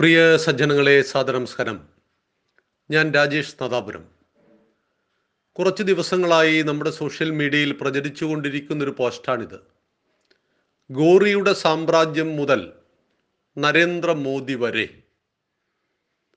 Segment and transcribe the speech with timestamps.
[0.00, 1.88] പ്രിയ സജ്ജനങ്ങളെ സാദനമസ്കാരം
[2.90, 4.08] ഞാൻ രാജേഷ് നദാപുരം.
[5.52, 9.60] കുറച്ച് ദിവസങ്ങളായി നമ്മുടെ സോഷ്യൽ മീഡിയയിൽ പ്രചരിച്ചുകൊണ്ടിരിക്കുന്ന ഒരു പോസ്റ്റാണിത്.
[10.90, 12.72] ഗോറിയുടെ സാമ്രാജ്യം മുതൽ
[13.58, 15.02] നരേന്ദ്രമോദി വരെ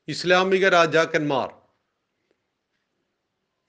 [0.07, 1.53] ഇസ്ലാമിക രാജാക്കന്മാർ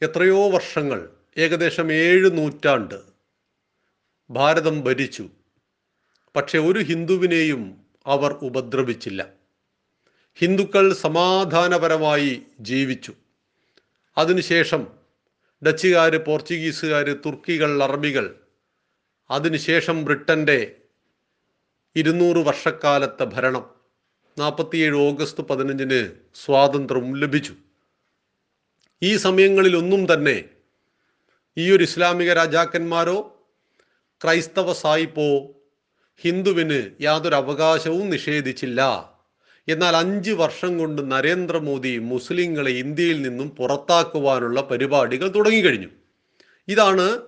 [0.03, 3.03] എത്രയോ വർഷങ്ങൾ ഏകദേശം ഏഴ് നൂറ്റാണ്ട്
[4.31, 5.29] ഭാരതം ഭരിച്ചു.
[6.37, 9.42] പക്ഷെ ഒരു ഹിന്ദുവിനെയും അവർ ഉപദ്രവിച്ചില്ല.
[10.35, 13.13] ഹിന്ദുക്കൾ സമാധാനപരമായി ജീവിച്ചു.
[14.19, 14.87] അതിനുശേഷം
[15.67, 18.41] ഡച്ചുകാർ പോർച്ചുഗീസുകാർ തുർക്കികൾ അറബികൾ
[19.31, 20.77] അതിനുശേഷം ബ്രിട്ടന്റെ
[21.97, 23.71] ഇരുന്നൂറ് വർഷക്കാലത്തെ ഭരണം
[24.39, 27.55] നാൽപ്പത്തിയേഴ് ഓഗസ്റ്റ് പതിനഞ്ചിന് സ്വാതന്ത്ര്യം ലഭിച്ചു.
[29.03, 30.45] ഈ സമയങ്ങളിലൊന്നും തന്നെ
[31.59, 33.37] ഈ ഒരു ഇസ്ലാമിക രാജാക്കന്മാരോ
[34.25, 35.49] ക്രൈസ്തവ സായിപ്പോ
[36.19, 39.12] ഹിന്ദുവിന് യാതൊരു അവകാശവും നിഷേധിച്ചില്ല.
[39.69, 45.89] എന്നാൽ അഞ്ച് വർഷം കൊണ്ട് നരേന്ദ്രമോദി മുസ്ലിങ്ങളെ ഇന്ത്യയിൽ നിന്നും പുറത്താക്കുവാനുള്ള പരിപാടികൾ തുടങ്ങിക്കഴിഞ്ഞു.
[46.69, 47.21] ഇതാണ്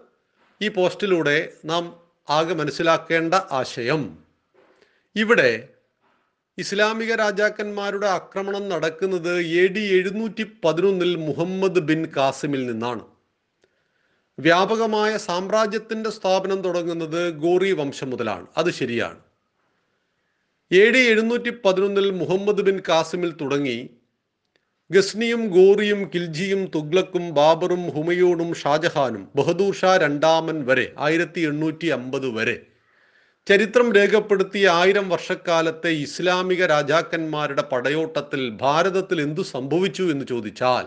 [0.62, 1.96] ഈ പോസ്റ്റിലൂടെ നാം
[2.30, 4.18] ആകെ മനസ്സിലാക്കേണ്ട ആശയം.
[5.16, 5.68] ഇവിടെ
[6.58, 13.04] ഇസ്ലാമിക രാജാക്കന്മാരുടെ ആക്രമണം നടക്കുന്നത് എ ഡി എഴുന്നൂറ്റി പതിനൊന്നിൽ മുഹമ്മദ് ബിൻ കാസിമിൽ നിന്നാണ്.
[14.38, 18.46] വ്യാപകമായ സാമ്രാജ്യത്തിന്റെ സ്ഥാപനം തുടങ്ങുന്നത് ഗോറി വംശം മുതലാണ്.
[18.56, 19.23] അത് ശരിയാണ്.
[20.72, 23.88] എ ഡി എഴുന്നൂറ്റി പതിനൊന്നിൽ മുഹമ്മദ് ബിൻ കാസിമിൽ തുടങ്ങി.
[24.90, 32.66] ഗസ്നിയും ഗോറിയും കിൽജിയും തുഗ്ലക്കും ബാബറും ഹുമയൂണും ഷാജഹാനും ബഹദൂർ ഷാ രണ്ടാമൻ വരെ ആയിരത്തി എണ്ണൂറ്റി അമ്പത് വരെ.
[33.48, 40.86] ചരിത്രം രേഖപ്പെടുത്തിയ ആയിരം വർഷക്കാലത്തെ ഇസ്ലാമിക രാജാക്കന്മാരുടെ പടയോട്ടത്തിൽ ഭാരതത്തിൽ എന്തു സംഭവിച്ചു എന്ന് ചോദിച്ചാൽ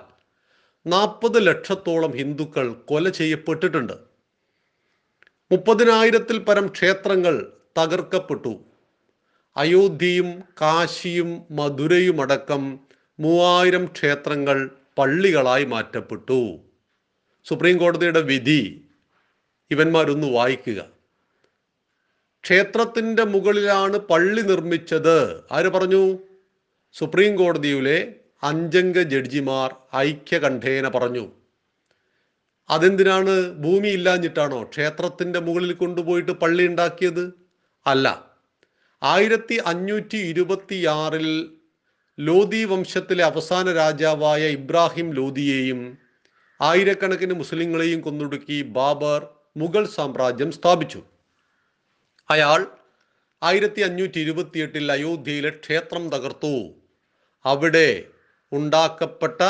[0.88, 3.94] നാൽപ്പത് ലക്ഷത്തോളം ഹിന്ദുക്കൾ കൊല ചെയ്യപ്പെട്ടിട്ടുണ്ട്.
[5.52, 8.60] മുപ്പതിനായിരത്തിൽ പരം ക്ഷേത്രങ്ങൾ തകർക്കപ്പെട്ടു.
[9.58, 12.80] അയോധ്യയും കാശിയും മധുരയുമടക്കം
[13.20, 16.58] മൂവായിരം ക്ഷേത്രങ്ങൾ പള്ളികളായി മാറ്റപ്പെട്ടു.
[17.46, 18.86] സുപ്രീം കോടതിയുടെ വിധി.
[19.72, 20.86] ഇവന്മാരൊന്ന് വായിക്കുക.
[22.44, 25.44] ക്ഷേത്രത്തിന്റെ മുകളിലാണ് പള്ളി നിർമ്മിച്ചത്.
[25.52, 26.18] ആര് പറഞ്ഞു?
[26.94, 28.14] സുപ്രീം കോടതിയിലെ
[28.44, 31.32] അഞ്ചംഗ ജഡ്ജിമാർ ഐക്യകണ്ഠേന പറഞ്ഞു.
[32.70, 33.52] അതെന്തിനാണ്?
[33.52, 37.34] ഭൂമി ഇല്ലാഞ്ഞിട്ടാണോ ക്ഷേത്രത്തിന്റെ മുകളിൽ കൊണ്ടുപോയിട്ട് പള്ളി ഉണ്ടാക്കിയത്?
[37.88, 38.37] അല്ല.
[39.04, 41.52] ആയിരത്തി അഞ്ഞൂറ്റി ഇരുപത്തിയാറിൽ
[42.20, 45.98] ലോധി വംശത്തിലെ അവസാന രാജാവായ ഇബ്രാഹിം ലോധിയെയും
[46.62, 51.04] ആയിരക്കണക്കിന് മുസ്ലിങ്ങളെയും കൊന്നൊടുക്കി ബാബർ മുഗൾ സാമ്രാജ്യം സ്ഥാപിച്ചു.
[52.30, 52.68] അയാൾ
[53.44, 56.74] ആയിരത്തി അഞ്ഞൂറ്റി ഇരുപത്തിയെട്ടിൽ അയോധ്യയിലെ ക്ഷേത്രം തകർത്തു.
[57.46, 58.04] അവിടെ
[58.52, 59.42] ഉണ്ടാക്കപ്പെട്ട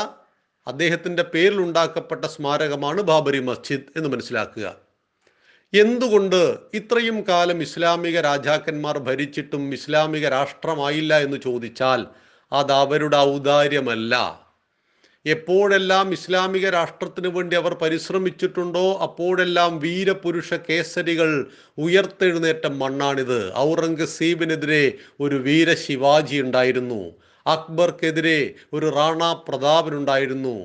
[0.68, 4.87] അദ്ദേഹത്തിന്റെ പേരിൽ ഉണ്ടാക്കപ്പെട്ട സ്മാരകമാണ് ബാബരി മസ്ജിദ് എന്ന് മനസ്സിലാക്കുക.
[5.74, 12.06] എന്തുകൊണ്ട് ഇത്രയും കാലം ഇസ്ലാമിക രാജാക്കന്മാർ ഭരിച്ചിട്ടും ഇസ്ലാമിക രാഷ്ട്രമായില്ല എന്ന് ചോദിച്ചാൽ
[12.52, 14.14] അത് അവരുടെ ഔദാര്യമല്ല.
[15.26, 23.54] എപ്പോഴെല്ലാം ഇസ്ലാമിക രാഷ്ട്രത്തിന് വേണ്ടി അവർ പരിശ്രമിച്ചിട്ടുണ്ടോ അപ്പോഴെല്ലാം വീരപുരുഷ കേസരികൾ ഉയർത്തെഴുന്നേറ്റ മണ്ണാണിത്.
[23.58, 27.12] ഔറംഗസീബിനെതിരെ ഒരു വീര ശിവാജി ഉണ്ടായിരുന്നു.
[27.46, 30.58] അക്ബർക്കെതിരെ ഒരു റാണ പ്രതാപനുണ്ടായിരുന്നു.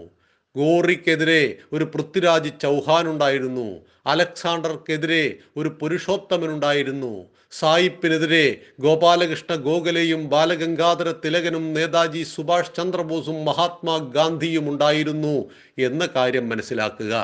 [0.57, 3.81] ഗോറിക്കെതിരെ ഒരു പൃഥ്വിരാജ് ചൗഹാൻ ഉണ്ടായിരുന്നു.
[4.07, 7.27] അലക്സാണ്ടർക്കെതിരെ ഒരു പുരുഷോത്തമൻ ഉണ്ടായിരുന്നു.
[7.53, 17.15] സായിപ്പിനെതിരെ ഗോപാലകൃഷ്ണ ഗോഖലെയും ബാലഗംഗാധര തിലകനും നേതാജി സുഭാഷ് ചന്ദ്രബോസും മഹാത്മാഗാന്ധിയും ഉണ്ടായിരുന്നു എന്ന കാര്യം മനസ്സിലാക്കുക.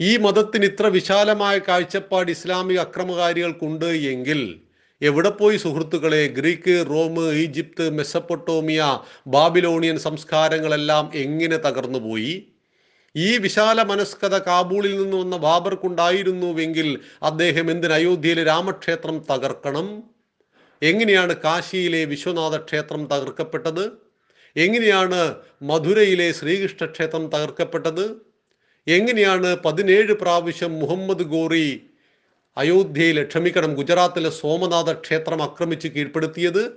[0.00, 4.60] ഈ മതത്തിന് ഇത്ര വിശാലമായ കാഴ്ചപ്പാട് ഇസ്ലാമിക അക്രമകാരികൾക്കുണ്ട് എങ്കിൽ
[5.02, 6.26] എവിടെ പോയി സുഹൃത്തുക്കളെ?
[6.26, 12.46] Greek Rome Egypt Mesopotamia Babylonian സംസ്കാരങ്ങളെല്ലാം എങ്ങനെ തകർന്നുപോയി?
[13.16, 20.02] ഈ വിശാല മനസ്കത കാബൂളിൽ നിന്ന് വന്ന ബാബർക്കുണ്ടായിരുന്നുവെങ്കിൽ അദ്ദേഹം എന്തിന് അയോധ്യയിലെ രാമക്ഷേത്രം തകർക്കണം?
[20.82, 23.92] എങ്ങനെയാണ് കാശിയിലെ വിശ്വനാഥ ക്ഷേത്രം തകർക്കപ്പെട്ടത്?
[24.56, 28.16] എങ്ങനെയാണ് മധുരയിലെ ശ്രീകൃഷ്ണ ക്ഷേത്രം തകർക്കപ്പെട്ടത്?
[28.86, 31.87] എങ്ങനെയാണ് പതിനേഴ് പ്രാവശ്യം മുഹമ്മദ് ഗോറി
[32.58, 36.72] അയോധ്യയിലെ ക്ഷമിക്കണം ഗുജറാത്തിലെ സോമനാഥ ക്ഷേത്രം ആക്രമിച്ച് കീഴ്പ്പെടുത്തിയത്.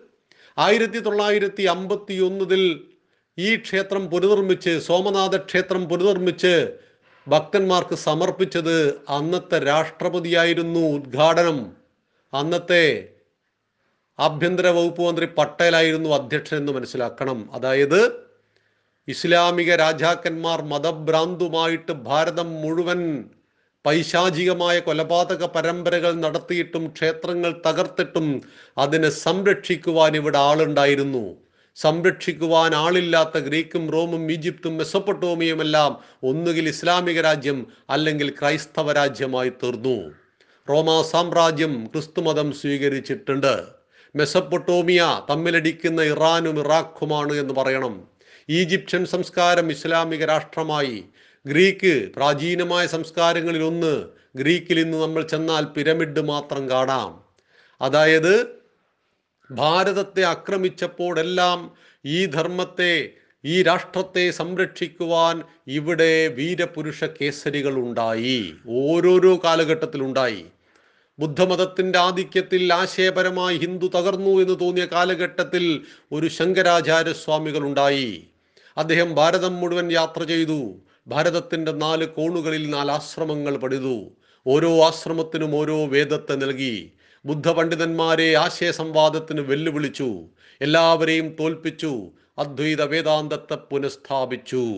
[0.58, 2.88] ആയിരത്തി തൊള്ളായിരത്തി അമ്പത്തി ഒന്നതിൽ
[3.38, 6.74] ഈ ക്ഷേത്രം പുനർനിർമ്മിച്ച് സോമനാഥ ക്ഷേത്രം പുനർനിർമ്മിച്ച്
[7.28, 11.76] ഭക്തന്മാർക്ക് സമർപ്പിച്ചത് അന്നത്തെ രാഷ്ട്രപതിയായിരുന്നു ഉദ്ഘാടനം.
[12.34, 13.10] അന്നത്തെ
[14.20, 17.50] ആഭ്യന്തര വകുപ്പ് മന്ത്രി പട്ടേലായിരുന്നു അധ്യക്ഷൻ എന്ന് മനസ്സിലാക്കണം.
[17.54, 18.32] അതായത്
[19.08, 23.30] ഇസ്ലാമിക രാജാക്കന്മാർ മതഭ്രാന്തുമായിട്ട് ഭാരതം മുഴുവൻ
[23.86, 28.42] പൈശാചികമായ കൊലപാതക പരമ്പരകൾ നടത്തിയിട്ടും ക്ഷേത്രങ്ങൾ തകർത്തിട്ടും
[28.78, 31.36] അതിനെ സംരക്ഷിക്കുവാൻ ഇവിടെ ആളുണ്ടായിരുന്നു.
[31.76, 39.98] സംരക്ഷിക്കുവാൻ ആളില്ലാത്ത ഗ്രീക്കും റോമും ഈജിപ്തും മെസ്സപ്പൊട്ടോമിയുമെല്ലാം ഒന്നുകിൽ ഇസ്ലാമിക രാജ്യം അല്ലെങ്കിൽ ക്രൈസ്തവ രാജ്യമായി തീർന്നു.
[40.70, 43.66] റോമാ സാമ്രാജ്യം ക്രിസ്തുമതം സ്വീകരിച്ചിട്ടുണ്ട്.
[44.16, 48.08] മെസ്സപ്പൊട്ടോമിയ തമ്മിലടിക്കുന്ന ഇറാനും ഇറാഖുമാണ് എന്ന് പറയണം.
[48.50, 51.04] ഈജിപ്ഷ്യൻ സംസ്കാരം ഇസ്ലാമിക രാഷ്ട്രമായി
[51.46, 54.06] ഗ്രീക്ക് പ്രാചീനമായ സംസ്കാരങ്ങളിലൊന്ന്
[54.36, 57.24] ഗ്രീക്കിൽ ഇന്ന് നമ്മൾ ചെന്നാൽ പിരമിഡ് മാത്രം കാണാം.
[57.82, 58.48] അതായത്
[59.52, 61.72] ഭാരതത്തെ ആക്രമിച്ചപ്പോഴെല്ലാം
[62.06, 63.10] ഈ ധർമ്മത്തെ
[63.46, 68.54] ഈ രാഷ്ട്രത്തെ സംരക്ഷിക്കുവാൻ ഇവിടെ വീരപുരുഷ കേസരികൾ ഉണ്ടായി.
[68.70, 70.46] ഓരോരോ കാലഘട്ടത്തിലുണ്ടായി
[71.20, 78.24] ബുദ്ധമതത്തിന്റെ ആധിക്യത്തിൽ ആശയപരമായി ഹിന്ദു തകർന്നു എന്ന് തോന്നിയ കാലഘട്ടത്തിൽ ഒരു ശങ്കരാചാര്യ സ്വാമികൾ ഉണ്ടായി.
[78.78, 80.76] അദ്ദേഹം ഭാരതം മുഴുവൻ യാത്ര ചെയ്തു.
[81.08, 84.10] ഭാരതത്തിന്റെ നാല് കോണുകളിൽ നാല് ആശ്രമങ്ങൾ പണിതു.
[84.48, 86.92] ഓരോ ആശ്രമത്തിനും ഓരോ വേദത്തെ നൽകി.
[87.26, 90.22] ബുദ്ധ പണ്ഡിതന്മാരെ ആശയ സംവാദത്തിന് വെല്ലുവിളിച്ചു.
[90.62, 92.12] എല്ലാവരെയും തോൽപ്പിച്ചു.
[92.38, 94.76] അദ്വൈത വേദാന്തത്തെ പുനഃസ്ഥാപിച്ചു.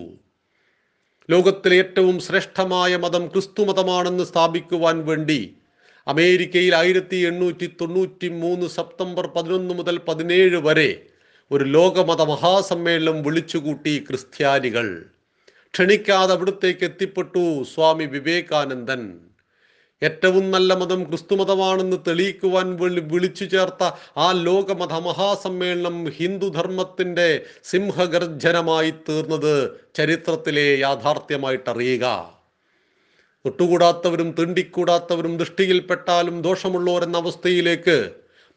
[1.30, 5.56] ലോകത്തിലെ ഏറ്റവും ശ്രേഷ്ഠമായ മതം ക്രിസ്തു മതമാണെന്ന് സ്ഥാപിക്കുവാൻ വേണ്ടി
[6.08, 11.06] അമേരിക്കയിൽ ആയിരത്തി എണ്ണൂറ്റി തൊണ്ണൂറ്റി മൂന്ന് സെപ്റ്റംബർ പതിനൊന്ന് മുതൽ പതിനേഴ് വരെ
[11.52, 15.06] ഒരു ലോകമത മഹാസമ്മേളനം വിളിച്ചുകൂട്ടി ക്രിസ്ത്യാനികൾ.
[15.74, 19.02] ക്ഷണിക്കാതെ അവിടുത്തേക്ക് എത്തിപ്പെട്ടു സ്വാമി വിവേകാനന്ദൻ.
[20.02, 22.76] ഏറ്റവും നല്ല മതം ക്രിസ്തുമതമാണെന്ന് തെളിയിക്കുവാൻ
[23.14, 23.84] വിളിച്ചു ചേർത്ത
[24.18, 29.54] ആ ലോകമത മഹാസമ്മേളനം ഹിന്ദുധർമ്മത്തിന്റെ സിംഹഗർജനമായി തീർന്നത്
[29.96, 32.06] ചരിത്രത്തിലെ യാഥാർത്ഥ്യമായിട്ടറിയുക.
[33.46, 37.98] തൊട്ടുകൂടാത്തവരും തീണ്ടിക്കൂടാത്തവരും ദൃഷ്ടിയിൽപ്പെട്ടാലും ദോഷമുള്ളവരെന്ന അവസ്ഥയിലേക്ക്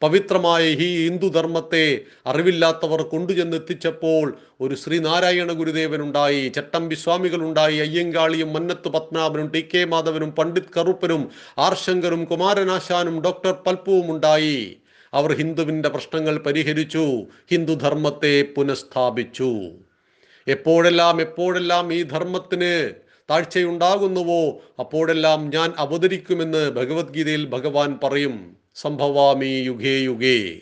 [0.03, 9.69] പവിത്രമായ ഈ ഹിന്ദുധർമ്മത്തെ അറിവില്ലാത്തവർ കൊണ്ടുചെന്ന് എത്തിച്ചപ്പോൾ ഒരു ശ്രീനാരായണ ഗുരുദേവനുണ്ടായി ചട്ടമ്പി സ്വാമികളുണ്ടായി അയ്യങ്കാളിയും മന്നത്ത് പത്മനാഭനും ടി
[9.75, 14.77] കെ മാധവനും പണ്ഡിറ്റ് കറുപ്പനും ആർശങ്കറും കുമാരനാശാനും ഡോക്ടർ പൽപ്പുവും ഉണ്ടായി.
[15.15, 19.71] അവർ ഹിന്ദുവിന്റെ പ്രശ്നങ്ങൾ പരിഹരിച്ചു ഹിന്ദുധർമ്മത്തെ പുനഃസ്ഥാപിച്ചു.
[20.49, 22.91] എപ്പോഴെല്ലാം എപ്പോഴെല്ലാം ഈ ധർമ്മത്തിന്
[23.31, 28.56] താഴ്ചയുണ്ടാകുന്നുവോ അപ്പോഴെല്ലാം ഞാൻ അവതരിക്കുമെന്ന് ഭഗവത്ഗീതയിൽ ഭഗവാൻ പറയും.
[28.77, 30.59] സംഭവാമി യുഗേ യുഗേ.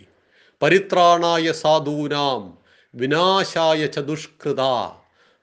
[0.63, 2.59] പരിത്രാണായ സാധൂനാം
[2.95, 4.61] വിനാശായ ച ദുഷ്കൃത.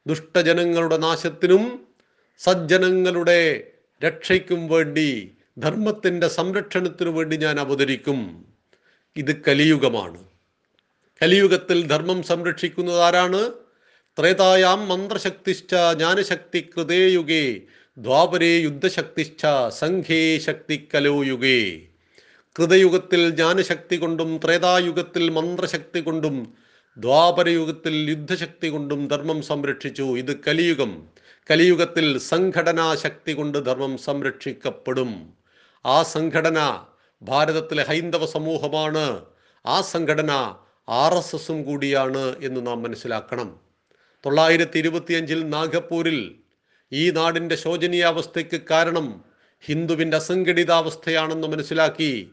[0.07, 1.87] ദുഷ്ടജനങ്ങളുടെ നാശത്തിനും
[2.39, 3.63] സജ്ജനങ്ങളുടെ
[4.05, 8.45] രക്ഷയ്ക്കും വേണ്ടി ധർമ്മത്തിന്റെ സംരക്ഷണത്തിനു വേണ്ടി ഞാൻ അവതരിക്കും.
[9.15, 10.23] ഇത് കലിയുഗമാണ്.
[11.21, 13.51] കലിയുഗത്തിൽ ധർമ്മം സംരക്ഷിക്കുന്നത് ആരാണ്?
[14.19, 17.61] ത്രേതായാം മന്ത്രശക്തിശ്ച ജ്ഞാനശക്തി കൃതേയുഗേ
[17.97, 21.87] ദ്വാപരേ യുദ്ധശക്തിശ്ച സംഘേ ശക്തി കലോയുഗേ
[22.59, 26.53] കൃതയുഗത്തിൽ ജ്ഞാനശക്തി കൊണ്ടും ത്രേതായുഗത്തിൽ മന്ത്രശക്തി കൊണ്ടും
[26.97, 30.03] ദ്വാപരയുഗത്തിൽ യുദ്ധശക്തി കൊണ്ടും ധർമ്മം സംരക്ഷിച്ചു.
[30.03, 31.07] ഇത് കലിയുഗം.
[31.51, 35.33] കലിയുഗത്തിൽ സംഘടനാ ശക്തി കൊണ്ട് ധർമ്മം സംരക്ഷിക്കപ്പെടും.
[35.85, 36.83] ആ സംഘടന
[37.21, 39.25] ഭാരതത്തിലെ ഹൈന്ദവ സമൂഹമാണ്.
[39.65, 40.31] ആ സംഘടന
[40.89, 43.59] ആർ എസ് എസും കൂടിയാണ് എന്ന് നാം മനസ്സിലാക്കണം.
[44.25, 46.35] തൊള്ളായിരത്തി ഇരുപത്തിയഞ്ചിൽ നാഗപ്പൂരിൽ
[46.91, 49.23] ഈ നാടിന്റെ ശോചനീയാവസ്ഥയ്ക്ക് കാരണം
[49.61, 52.31] ഹിന്ദുവിന്റെ അസംഘടിതാവസ്ഥയാണെന്ന് മനസ്സിലാക്കി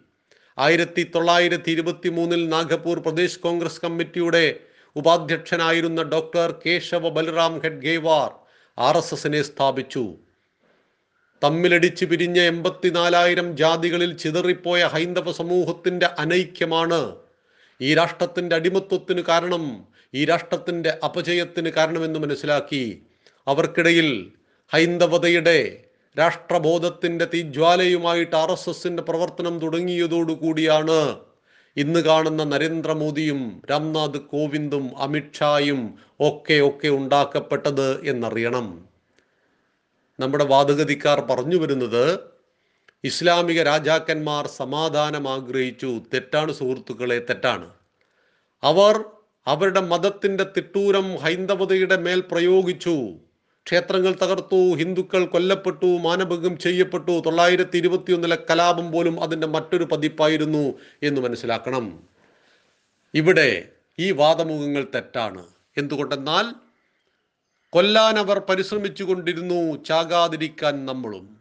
[0.59, 4.61] ആയിരത്തി തൊള്ളായിരത്തി ഇരുപത്തി മൂന്നിൽ നാഗപൂർ പ്രദേശ് കോൺഗ്രസ് കമ്മിറ്റിയുടെ
[4.97, 8.31] ഉപാധ്യക്ഷനായിരുന്ന doctor Keshav Baliram Hedgewar
[8.79, 10.17] R S എസിനെ സ്ഥാപിച്ചു.
[11.45, 17.17] തമ്മിലടിച്ചു പിരിഞ്ഞ എൺപത്തിനാലായിരം ജാതികളിൽ ചിതറിപ്പോയ ഹൈന്ദവ സമൂഹത്തിന്റെ അനൈക്യമാണ്.
[17.81, 23.03] ഈ രാഷ്ട്രത്തിന്റെ അടിമത്വത്തിന് കാരണം ഈ രാഷ്ട്രത്തിന്റെ അപജയത്തിന് കാരണമെന്ന് മനസ്സിലാക്കി.
[23.47, 24.33] അവർക്കിടയിൽ
[24.69, 25.85] ഹൈന്ദവതയുടെ
[26.19, 31.21] രാഷ്ട്രബോധത്തിന്റെ തീജ്വാലയുമായിട്ട് ആർ എസ് എസിന്റെ പ്രവർത്തനം തുടങ്ങിയതോടുകൂടിയാണ്
[31.77, 38.89] ഇന്ന് കാണുന്ന നരേന്ദ്രമോദിയും രാംനാഥ് കോവിന്ദും അമിത്ഷായും ഒക്കെ ഒക്കെ ഉണ്ടാക്കപ്പെട്ടത് എന്നറിയണം.
[40.21, 42.21] നമ്മുടെ വാദഗതിക്കാർ പറഞ്ഞു വരുന്നത്
[43.05, 47.71] ഇസ്ലാമിക രാജാക്കന്മാർ സമാധാനം ആഗ്രഹിച്ചു തെറ്റാണ് സുഹൃത്തുക്കളെ തെറ്റാണ്.
[48.63, 49.05] അവർ
[49.47, 53.28] അവരുടെ മതത്തിന്റെ തിട്ടൂരം ഹൈന്ദവതയുടെ മേൽ പ്രയോഗിച്ചു.
[53.69, 57.23] ക്ഷേത്രങ്ങൾ തകർത്തു ഹിന്ദുക്കൾ കൊല്ലപ്പെട്ടു മാനഭംഗം ചെയ്യപ്പെട്ടു.
[57.27, 62.03] തൊള്ളായിരത്തി ഇരുപത്തിയൊന്നിലെ കലാപം പോലും അതിന്റെ മറ്റൊരു പതിപ്പായിരുന്നു എന്ന് മനസ്സിലാക്കണം.
[63.15, 65.47] ഇവിടെ ഈ വാദമുഖങ്ങൾ തെറ്റാണ്.
[65.77, 66.55] എന്തുകൊണ്ടെന്നാൽ
[67.71, 71.39] കൊല്ലാൻ അവർ പരിശ്രമിച്ചു കൊണ്ടിരുന്നു ചാകാതിരിക്കാൻ നമ്മളും.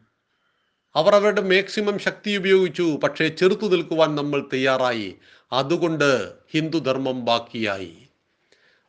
[0.95, 5.15] അവർ അവരുടെ മാക്സിമം ശക്തി ഉപയോഗിച്ചു പക്ഷേ ചെറുത്തു നിൽക്കുവാൻ നമ്മൾ തയ്യാറായി.
[5.53, 8.06] അതുകൊണ്ട് ഹിന്ദുധർമ്മം ബാക്കിയായി.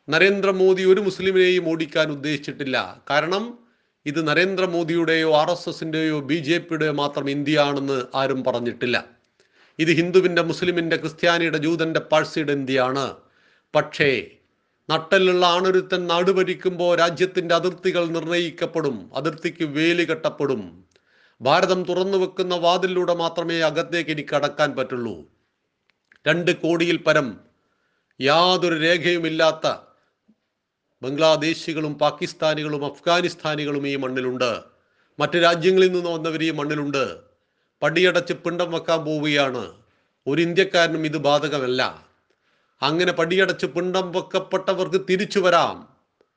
[0.09, 3.03] നരേന്ദ്രമോദി ഒരു മുസ്ലിമിനെയും ഓടിക്കാൻ ഉദ്ദേശിച്ചിട്ടില്ല.
[3.09, 3.59] കാരണം
[4.05, 9.05] ഇത് നരേന്ദ്രമോദിയുടെയോ ആർ എസ് എസിന്റെയോ ബി ജെ പിയുടെയോ മാത്രം ഇന്ത്യയാണെന്ന് ആരും പറഞ്ഞിട്ടില്ല.
[9.79, 13.15] ഇത് ഹിന്ദുവിന്റെ മുസ്ലിമിന്റെ ക്രിസ്ത്യാനിയുടെ ജൂതന്റെ പാഴ്സിയുടെ ഇന്ത്യയാണ്.
[13.75, 14.27] പക്ഷേ
[14.89, 20.83] നട്ടലുള്ള ആണൊരുത്തൻ നാട് ഭരിക്കുമ്പോൾ രാജ്യത്തിന്റെ അതിർത്തികൾ നിർണയിക്കപ്പെടും അതിർത്തിക്ക് വേലി കെട്ടപ്പെടും.
[21.41, 25.25] ഭാരതം തുറന്നു വെക്കുന്ന വാതിലൂടെ മാത്രമേ അകത്തേക്ക് എനിക്ക് കടക്കാൻ പറ്റുള്ളൂ.
[26.27, 27.39] രണ്ട് കോടിയിൽ പരം
[28.21, 29.88] യാതൊരു രേഖയുമില്ലാത്ത
[31.01, 34.59] ബംഗ്ലാദേശികളും പാകിസ്ഥാനികളും അഫ്ഗാനിസ്ഥാനികളും ഈ മണ്ണിലുണ്ട്.
[35.19, 37.17] മറ്റു രാജ്യങ്ങളിൽ നിന്ന് വന്നവർ ഈ മണ്ണിലുണ്ട്.
[37.81, 39.71] പടിയടച്ച് പിണ്ടം വെക്കാൻ പോവുകയാണ്.
[40.27, 42.07] ഒരു ഇന്ത്യക്കാരനും ഇത് ബാധകമല്ല.
[42.81, 45.87] അങ്ങനെ പടിയടച്ച് പിണ്ടം വെക്കപ്പെട്ടവർക്ക് തിരിച്ചു വരാം.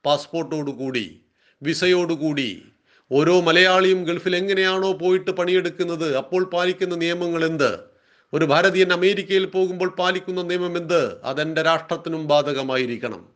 [0.05, 1.21] പാസ്പോർട്ടോടുകൂടി
[1.63, 2.63] വിസയോടുകൂടി.
[3.13, 7.81] ഓരോ മലയാളിയും ഗൾഫിൽ എങ്ങനെയാണോ പോയിട്ട് പണിയെടുക്കുന്നത് അപ്പോൾ പാലിക്കുന്ന നിയമങ്ങൾ എന്ത്?
[8.33, 11.21] ഒരു ഭാരതീയൻ അമേരിക്കയിൽ പോകുമ്പോൾ പാലിക്കുന്ന നിയമം എന്ത്?
[11.23, 13.32] അതെന്റെ രാഷ്ട്രത്തിനും ബാധകമായിരിക്കണം.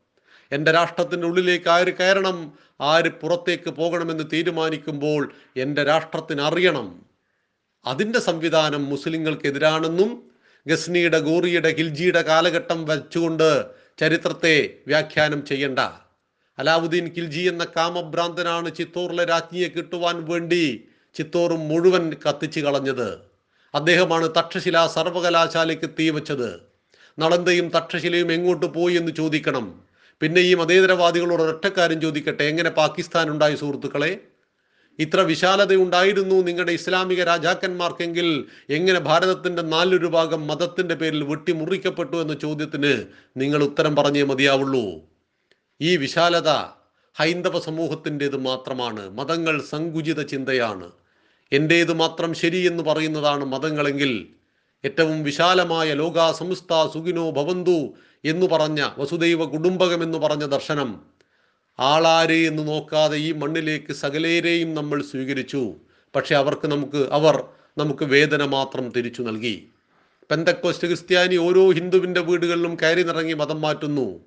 [0.53, 2.53] എന്റെ രാഷ്ട്രത്തിന്റെ ഉള്ളിലേക്ക് ആര് കയറണം?
[2.81, 7.05] ആര് പുറത്തേക്ക് പോകണമെന്ന് തീരുമാനിക്കുമ്പോൾ എന്റെ രാഷ്ട്രത്തിന് അറിയണം.
[7.85, 10.31] അതിന്റെ സംവിധാനം മുസ്ലിങ്ങൾക്കെതിരാണെന്നും
[10.67, 13.67] ഗസ്നിയുടെ ഗോറിയുടെ ഖിൽജിയുടെ കാലഘട്ടം വച്ചുകൊണ്ട്
[14.00, 15.79] ചരിത്രത്തെ വ്യാഖ്യാനം ചെയ്യണ്ട.
[16.59, 20.85] അലാവുദ്ദീൻ ഖിൽജി എന്ന കാമഭ്രാന്തനാണ് ചിത്തോറിലെ രാജ്ഞിയെ കിട്ടുവാൻ വേണ്ടി
[21.15, 23.19] ചിത്തോറും മുഴുവൻ കത്തിച്ചു കളഞ്ഞത്.
[23.75, 26.61] അദ്ദേഹമാണ് തക്ഷശില സർവകലാശാലയ്ക്ക് തീവച്ചത്
[27.19, 29.86] നളന്തയും തക്ഷശിലയും എങ്ങോട്ട് പോയി എന്ന് ചോദിക്കണം.
[30.20, 32.42] പിന്നെ ഈ മതേതരവാദികളോട് ഒരൊറ്റക്കാരും ചോദിക്കട്ടെ?
[32.42, 34.18] എങ്ങനെ പാകിസ്ഥാൻ ഉണ്ടായി സുഹൃത്തുക്കളെ?
[34.99, 43.04] ഇത്ര വിശാലത ഉണ്ടായിരുന്നു നിങ്ങളുടെ ഇസ്ലാമിക രാജാക്കന്മാർക്കെങ്കിൽ എങ്ങനെ ഭാരതത്തിന്റെ നാലൊരു ഭാഗം മതത്തിന്റെ പേരിൽ വെട്ടിമുറിക്കപ്പെട്ടു എന്ന ചോദ്യത്തിന്
[43.37, 44.85] നിങ്ങൾ ഉത്തരം പറഞ്ഞേ മതിയാവുള്ളൂ.
[45.80, 46.49] ഈ വിശാലത
[47.14, 49.11] ഹൈന്ദവ സമൂഹത്തിന്റെത് മാത്രമാണ്.
[49.11, 50.90] മതങ്ങൾ സങ്കുചിത ചിന്തയാണ്.
[51.52, 54.28] എന്റേത് മാത്രം ശരി എന്ന് പറയുന്നതാണ് മതങ്ങളെങ്കിൽ
[54.85, 57.94] ഏറ്റവും വിശാലമായ ലോക സംസ്ഥ സുഖിനോ ഭവന്തു
[58.26, 61.00] എന്ന് പറഞ്ഞ വസുദൈവ കുടുംബകം എന്ന് പറഞ്ഞ ദർശനം
[61.80, 65.75] ആളാരെ എന്ന് നോക്കാതെ ഈ മണ്ണിലേക്ക് സകലേരെയും നമ്മൾ സ്വീകരിച്ചു.
[66.16, 67.45] പക്ഷെ അവർക്ക് നമുക്ക് അവർ
[67.78, 69.68] നമുക്ക് വേദന മാത്രം തിരിച്ചു നൽകി.
[70.30, 74.21] പെന്തക്കോസ്റ്റ് ക്രിസ്ത്യാനി ഓരോ ഹിന്ദുവിന്റെ വീടുകളിലും കയറി നിറങ്ങി മതം മാറ്റുന്നു.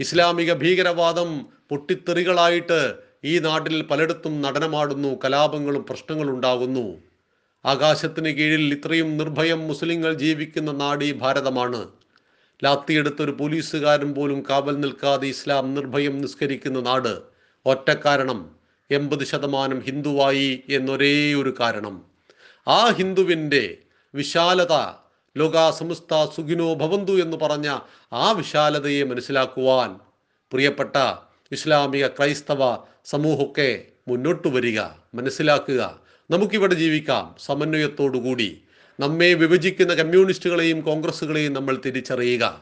[0.00, 6.98] ഇസ്ലാമിക ഭീകരവാദം പൊട്ടിത്തെറികളായിട്ട് ഈ നാട്ടിൽ പലയിടത്തും നടനമാടുന്നു കലാപങ്ങളും പ്രശ്നങ്ങളും ഉണ്ടാകുന്നു.
[7.66, 11.99] ആകാശത്തിന് കീഴിൽ ഇത്രയും നിർഭയം മുസ്ലിങ്ങൾ ജീവിക്കുന്ന നാട് ഈ ഭാരതമാണ്.
[12.64, 17.22] ലാത്തിയെടുത്ത ഒരു പോലീസുകാരൻ പോലും കാവൽ നിൽക്കാതെ ഇസ്ലാം നിർഭയം നിസ്കരിക്കുന്ന നാട്.
[17.66, 18.50] ഒറ്റ കാരണം
[18.90, 22.02] എൺപത് ശതമാനം ഹിന്ദുവായി എന്നൊരേ ഒരു കാരണം.
[22.68, 23.76] ആ ഹിന്ദുവിന്റെ
[24.14, 24.72] വിശാലത
[25.36, 27.78] ലോകാ സമസ്ത സുഖിനോ ഭവന്തു എന്ന് പറഞ്ഞ
[28.12, 30.00] ആ വിശാലതയെ മനസ്സിലാക്കുവാൻ
[30.52, 30.96] പ്രിയപ്പെട്ട
[31.52, 34.80] ഇസ്ലാമിക ക്രൈസ്തവ സമൂഹമൊക്കെ മുന്നോട്ട് വരിക
[35.14, 36.00] മനസ്സിലാക്കുക.
[36.30, 38.62] നമുക്കിവിടെ ജീവിക്കാം സമന്വയത്തോടുകൂടി.
[39.00, 42.60] നമ്മെ വിഭജിക്കുന്ന കമ്മ്യൂണിസ്റ്റുകളെയും കോൺഗ്രസുകളെയും നമ്മൾ തിരിച്ചറിയുക.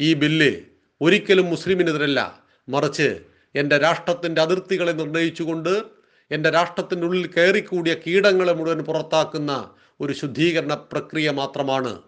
[0.00, 0.56] ഈ ബില്ല്
[1.00, 2.42] ഒരിക്കലും മുസ്ലിമിനെതിരല്ല.
[2.68, 3.18] മറിച്ച്
[3.54, 5.82] എന്റെ രാഷ്ട്രത്തിന്റെ അതിർത്തികളെ നിർണയിച്ചുകൊണ്ട്
[6.30, 9.70] എന്റെ രാഷ്ട്രത്തിന്റെ ഉള്ളിൽ കയറിക്കൂടിയ കീടങ്ങളെ മുഴുവൻ പുറത്താക്കുന്ന
[10.00, 11.98] ഒരു ശുദ്ധീകരണ പ്രക്രിയ മാത്രമാണ്.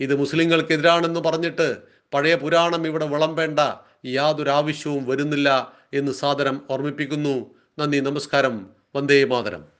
[0.00, 1.76] ഇത് മുസ്ലിങ്ങൾക്കെതിരാണെന്ന് പറഞ്ഞിട്ട്
[2.14, 3.60] പഴയ പുരാണം ഇവിടെ വിളമ്പേണ്ട
[4.06, 7.54] യാതൊരു ആവശ്യവും വരുന്നില്ല എന്ന് സാദരം ഓർമ്മിപ്പിക്കുന്നു.
[7.78, 8.66] നന്ദി നമസ്കാരം.
[8.96, 9.77] വന്ദേ മാതരം.